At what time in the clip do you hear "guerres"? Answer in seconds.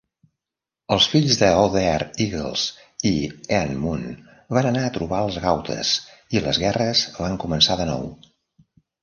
6.67-7.05